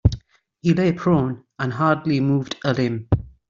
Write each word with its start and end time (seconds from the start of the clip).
He 0.63 0.73
lay 0.73 0.93
prone 0.93 1.43
and 1.59 1.73
hardly 1.73 2.19
moved 2.21 2.55
a 2.65 2.73
limb. 2.73 3.07